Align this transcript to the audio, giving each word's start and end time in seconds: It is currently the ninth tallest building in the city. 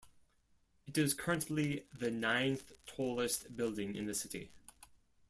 It 0.87 0.97
is 0.97 1.13
currently 1.13 1.85
the 1.95 2.09
ninth 2.09 2.71
tallest 2.87 3.55
building 3.55 3.93
in 3.93 4.07
the 4.07 4.15
city. 4.15 4.49